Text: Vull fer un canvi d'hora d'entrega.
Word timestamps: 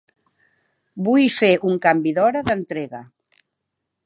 Vull 1.09 1.27
fer 1.35 1.51
un 1.73 1.77
canvi 1.87 2.17
d'hora 2.19 2.45
d'entrega. 2.49 3.07